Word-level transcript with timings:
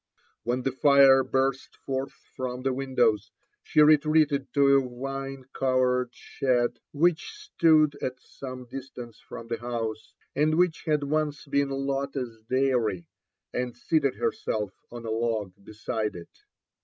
When 0.41 0.63
the 0.63 0.71
fire 0.71 1.23
burst 1.23 1.75
forth 1.85 2.13
from 2.35 2.63
the 2.63 2.73
windows, 2.73 3.29
she 3.61 3.81
retreated 3.83 4.51
to 4.55 4.77
a 4.77 4.89
vine 4.99 5.45
covered 5.53 6.09
shed 6.11 6.79
which 6.91 7.31
stood 7.31 7.93
at 8.01 8.19
some 8.19 8.65
distance 8.65 9.19
from 9.19 9.47
the 9.47 9.59
house, 9.59 10.15
and 10.35 10.55
wbich 10.55 10.85
had 10.87 11.03
once 11.03 11.45
been 11.45 11.69
Lotte's 11.69 12.41
dairy, 12.49 13.05
and 13.53 13.77
seated 13.77 14.15
herself 14.15 14.73
on 14.91 15.05
a 15.05 15.11
log 15.11 15.53
beside 15.63 16.15
it. 16.15 16.35